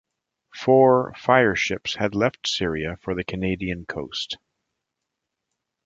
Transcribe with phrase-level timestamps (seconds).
[0.55, 4.39] Four fire-ships had left Syria for the Candian coast.